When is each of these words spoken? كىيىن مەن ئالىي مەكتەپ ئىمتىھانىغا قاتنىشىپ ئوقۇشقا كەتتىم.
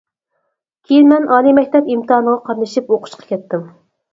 كىيىن 0.87 1.11
مەن 1.11 1.27
ئالىي 1.35 1.55
مەكتەپ 1.59 1.91
ئىمتىھانىغا 1.97 2.41
قاتنىشىپ 2.49 2.91
ئوقۇشقا 2.97 3.31
كەتتىم. 3.35 3.71